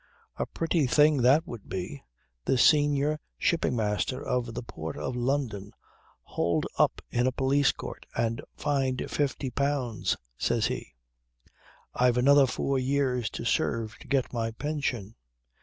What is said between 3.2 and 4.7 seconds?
Shipping Master of the